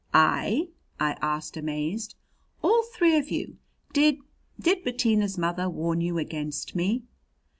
"I?" 0.15 0.69
I 0.99 1.15
asked, 1.21 1.55
amazed. 1.57 2.15
"All 2.63 2.81
three 2.95 3.17
of 3.17 3.29
you. 3.29 3.57
Did 3.93 4.17
did 4.59 4.83
Bettina's 4.83 5.37
mother 5.37 5.69
warn 5.69 6.01
you 6.01 6.17
against 6.17 6.75
me?" 6.75 7.03